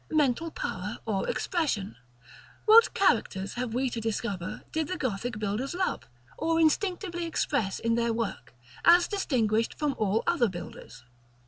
Mental 0.09 0.49
Power 0.49 0.97
or 1.05 1.29
Expression. 1.29 1.95
What 2.65 2.95
characters, 2.95 3.55
we 3.55 3.83
have 3.85 3.93
to 3.93 4.01
discover, 4.01 4.63
did 4.71 4.87
the 4.87 4.97
Gothic 4.97 5.37
builders 5.37 5.75
love, 5.75 6.09
or 6.39 6.59
instinctively 6.59 7.27
express 7.27 7.77
in 7.77 7.93
their 7.93 8.11
work, 8.11 8.55
as 8.83 9.07
distinguished 9.07 9.77
from 9.77 9.93
all 9.99 10.23
other 10.25 10.49
builders? 10.49 11.03